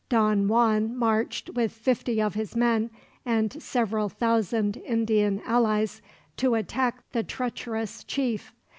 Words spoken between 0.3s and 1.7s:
Juan marched,